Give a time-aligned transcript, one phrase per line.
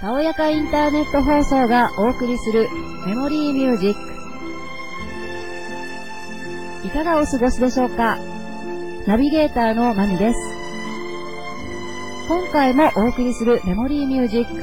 [0.00, 2.70] たおやかインターネット放送がお送りする
[3.06, 4.00] メモリーミュージック。
[6.86, 8.16] いかがお過ごしでしょうか？
[9.06, 10.38] ナビゲーターのマミです。
[12.28, 14.54] 今回もお送りするメモリーミュージック。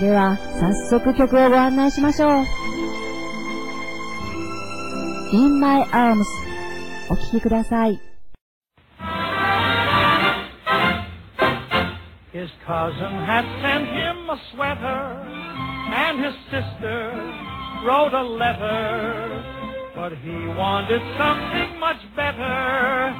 [0.00, 2.44] では、早速曲をご案内しましょう。
[5.32, 6.22] In My Arms
[7.10, 8.11] お聴きください。
[12.42, 15.22] His cousin had sent him a sweater,
[15.94, 17.12] and his sister
[17.86, 19.44] wrote a letter.
[19.94, 23.14] But he wanted something much better.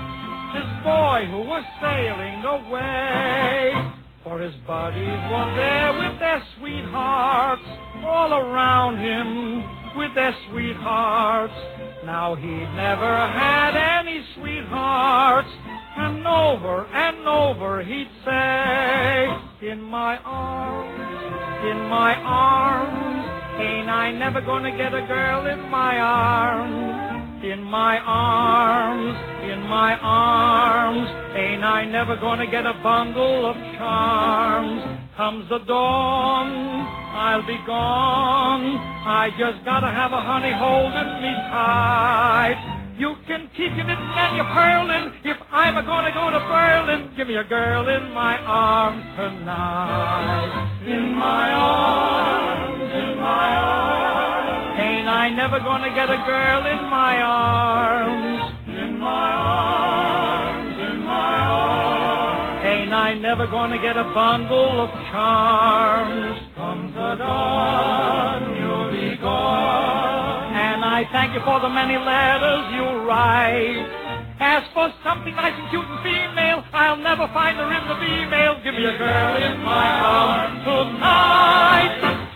[0.59, 3.93] His boy who was sailing away.
[4.25, 7.63] For his buddies were there with their sweethearts,
[8.05, 11.55] all around him with their sweethearts.
[12.05, 15.49] Now he'd never had any sweethearts,
[15.97, 21.01] and over and over he'd say, In my arms,
[21.65, 27.45] in my arms, ain't I never gonna get a girl in my arms?
[27.45, 34.83] In my arms, in my arms, ain't I never gonna get a bundle of charms?
[35.17, 38.79] Comes the dawn, I'll be gone.
[39.05, 42.57] I just gotta have a honey holding me tight.
[42.97, 45.13] You can keep your knitting and your purling.
[45.25, 50.81] If I'm a gonna go to Berlin, give me a girl in my arms tonight.
[50.87, 54.81] In my arms, in my arms.
[54.81, 58.53] Ain't I never gonna get a girl in my arms?
[58.69, 62.65] In my arms, in my arms.
[62.65, 66.42] Ain't I never gonna get a bundle of charms?
[71.03, 73.91] I thank you for the many letters you write.
[74.39, 78.63] As for something nice and cute and female, I'll never find her in the female.
[78.63, 82.29] Give me a girl in my arms tonight.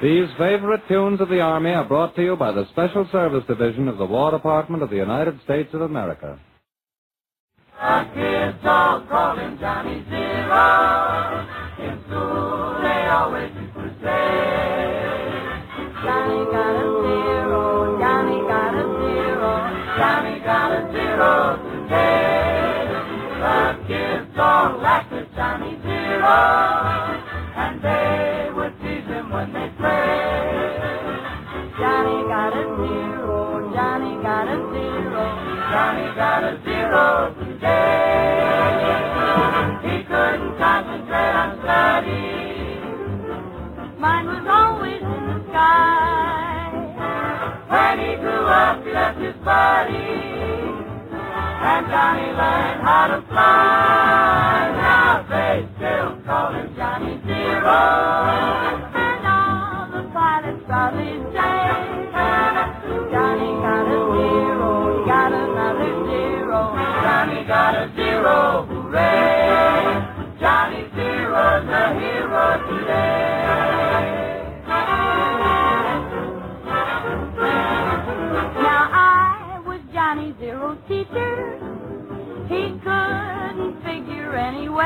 [0.00, 3.86] These favorite tunes of the Army are brought to you by the Special Service Division
[3.86, 6.38] of the War Department of the United States of America.
[7.78, 11.46] The kids all call him Johnny Zero.
[11.78, 14.61] In school they always used to say,
[16.02, 19.50] Johnny got a zero, Johnny got a zero,
[19.96, 22.90] Johnny got a zero today.
[23.38, 26.38] The kids all laughed at Johnny Zero,
[27.54, 31.22] and they would tease him when they played.
[31.78, 35.24] Johnny got a zero, Johnny got a zero,
[35.70, 38.42] Johnny got a zero today.
[39.86, 42.41] He couldn't concentrate on study.
[47.72, 49.96] When he grew up, he left his buddy.
[51.64, 54.76] And Johnny learned how to fly.
[54.76, 57.80] Now they still call him Johnny Zero.
[58.92, 61.64] And all the pilots proudly say,
[63.10, 66.76] Johnny got a zero, he got another zero.
[66.76, 69.21] Johnny got a zero, hooray!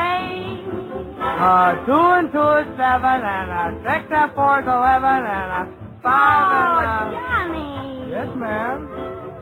[0.01, 1.17] Figure anyway.
[1.39, 5.63] Uh, two and two is seven, and a six and four is eleven, and a
[6.03, 8.11] five Oh, and uh, Johnny.
[8.11, 8.79] yes, ma'am.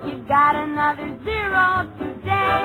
[0.07, 2.61] You got another zero today.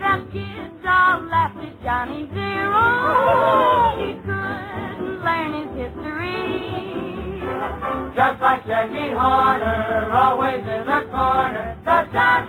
[0.00, 2.84] The kids all laughed at Johnny Zero.
[4.00, 6.42] He couldn't learn his history.
[8.14, 11.76] Just like Jackie Horner, always in the corner.
[11.84, 12.45] The John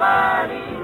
[0.00, 0.77] all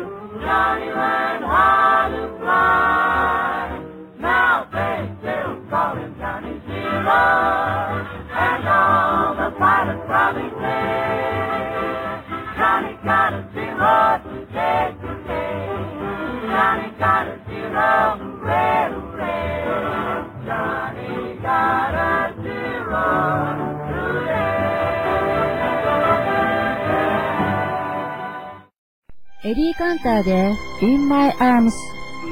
[29.47, 31.71] エディ・カンターで In My Arms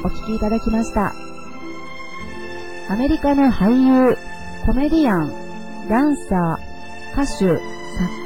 [0.03, 1.13] お聴きいただきました。
[2.89, 4.17] アメリカの俳優、
[4.65, 5.31] コメディアン、
[5.87, 7.61] ダンサー、歌手、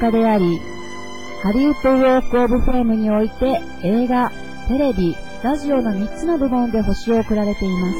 [0.00, 0.58] 家であり、
[1.42, 4.32] ハリウッドウォークオブフェームにおいて映画、
[4.68, 7.98] テレビ、ラジオの3つの部門で星を送られています。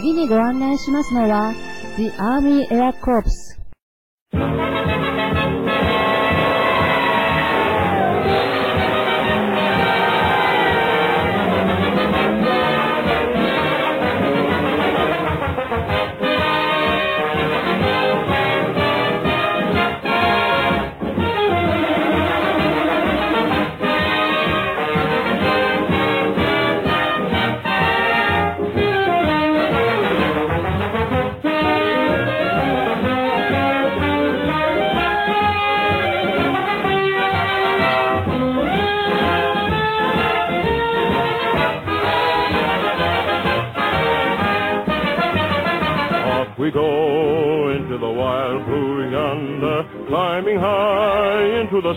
[0.00, 1.52] 次にご案内しますのは
[1.98, 3.47] The Army Air Corps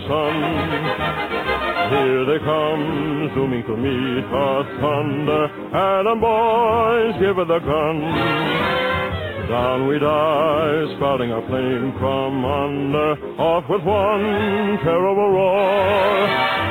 [0.08, 0.36] sun.
[1.92, 5.50] Here they come, zooming to meet us thunder.
[5.74, 8.00] Adam boys, give her the gun.
[9.48, 16.28] Down we dive, spouting our flame from under, off with one terrible roar.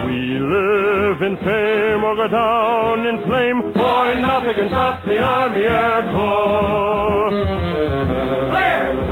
[0.08, 5.62] We live in fame or go down in flame, boy, nothing can stop the Army
[5.62, 7.30] Air Corps.
[8.50, 9.11] Clear!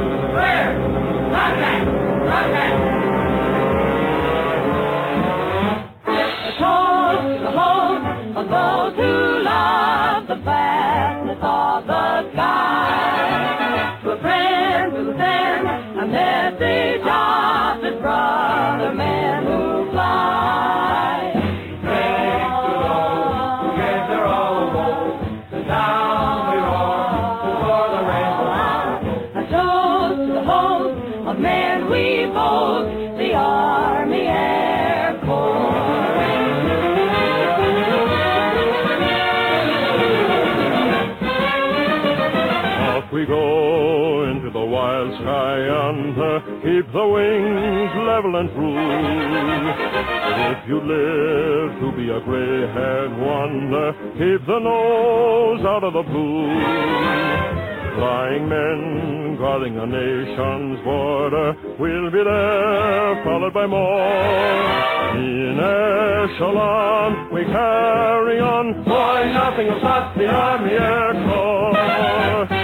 [43.19, 48.79] We go into the wild sky yonder, uh, keep the wings level and true.
[50.55, 56.03] If you live to be a gray-haired wonder, uh, keep the nose out of the
[56.03, 56.47] blue.
[57.99, 63.99] Flying men guarding a nation's border, we'll be there, followed by more.
[65.19, 68.83] In echelon, we carry on.
[68.85, 72.58] Boy, nothing will stop the Army Air Corps.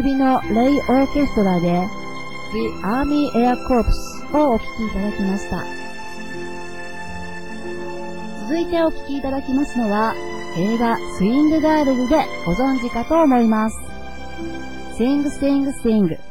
[0.00, 1.86] ルビの・レイ・オーケストラで
[2.52, 3.84] The Army Air Corps
[4.38, 5.62] をお聴きいただきました。
[8.48, 10.14] 続いてお聴きいただきますのは
[10.56, 12.16] 映画スイングガールズで
[12.46, 13.76] ご存知かと思います。
[14.98, 16.18] Sing, sing, sing.「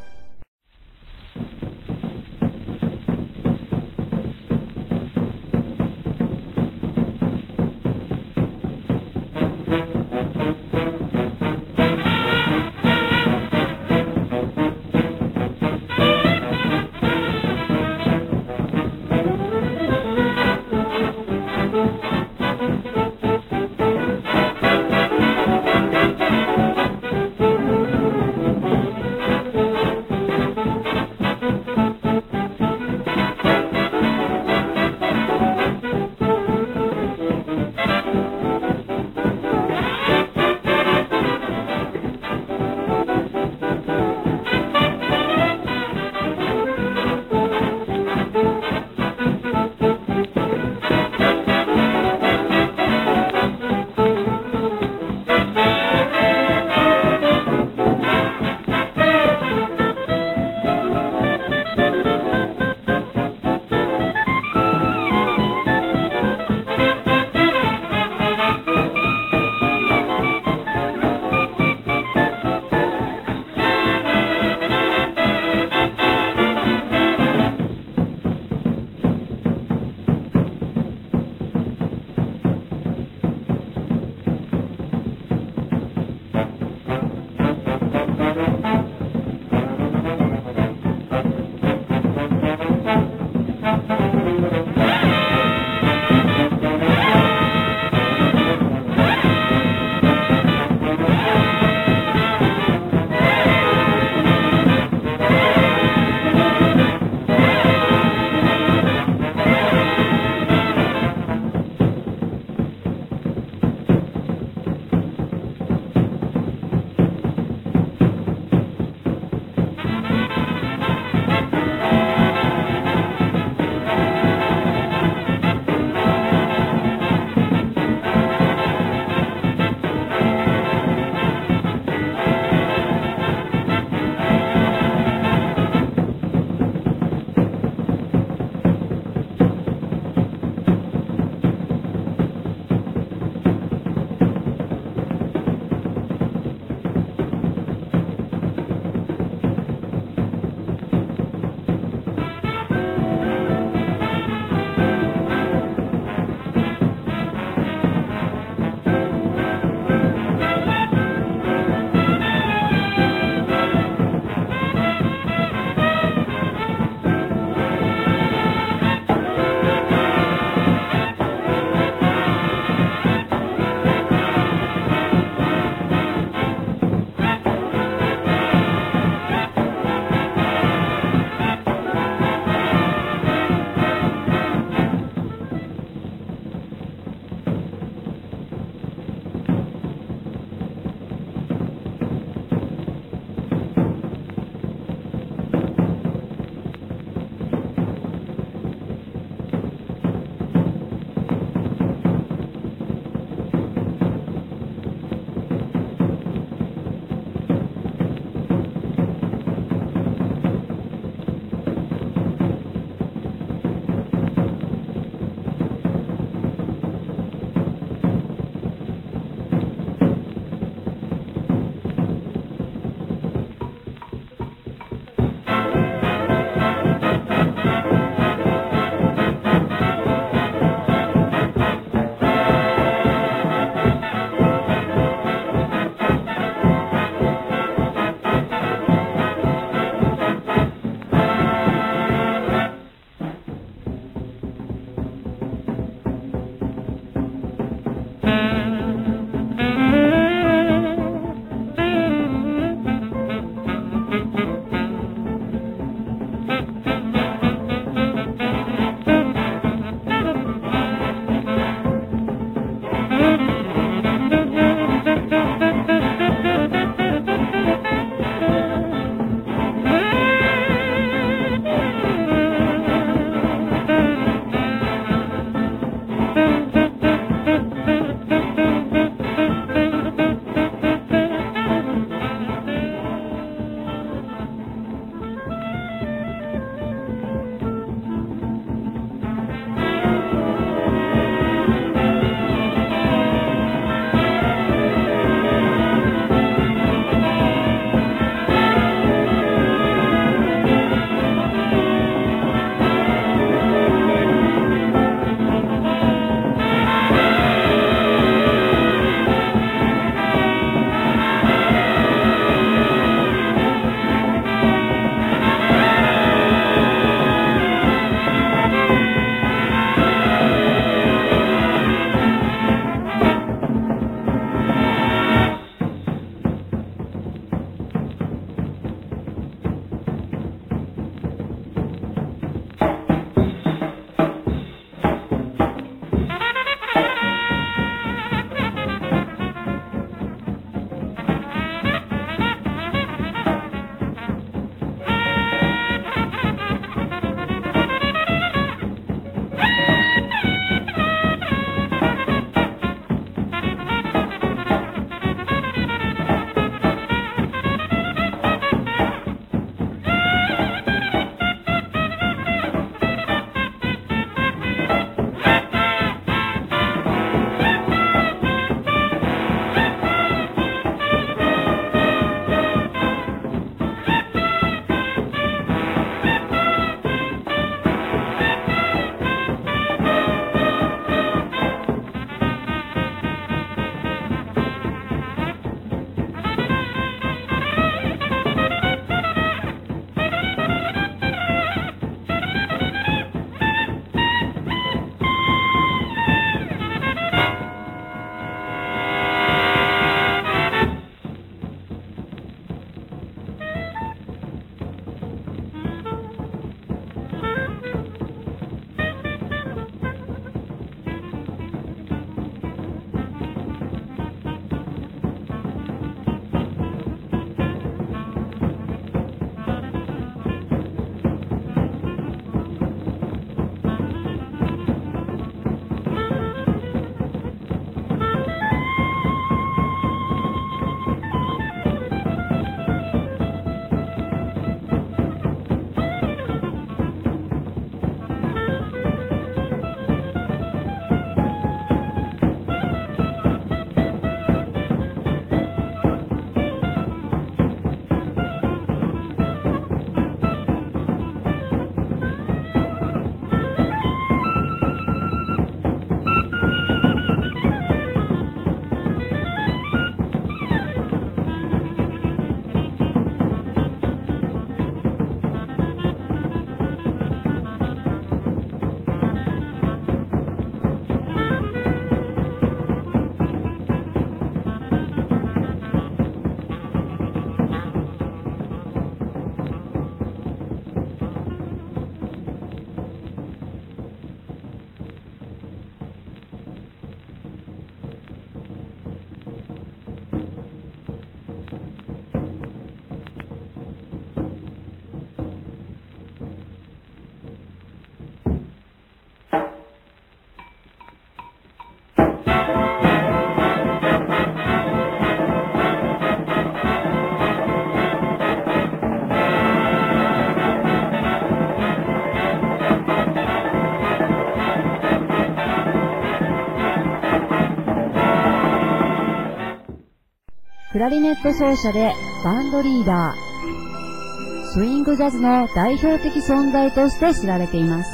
[521.00, 522.14] クラリネット奏者で
[522.44, 528.12] バンドリーダー、スウィングジャズの代表的存在として知られています。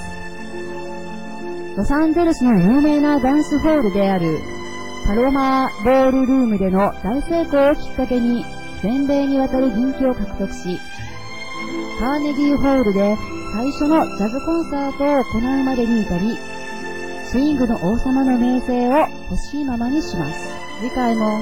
[1.76, 4.38] ロサンゼルスの有名なダンスホールである
[5.08, 8.46] パロマーボールルームでの大成功をきっかけに
[8.84, 10.80] 全米にわたる人気を獲得し、
[12.00, 13.18] カーネギーホールで
[13.56, 16.38] 最初のジャズコンサートを行うまでに至り、
[17.26, 20.54] スイングの王様の名声を欲しいままにします。
[20.82, 21.42] 次回も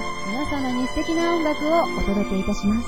[0.54, 2.88] 皆様に素敵な音楽をお届けいたします。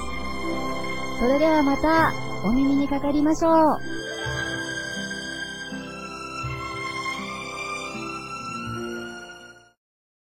[1.18, 3.95] それではまたお耳にかかりましょう。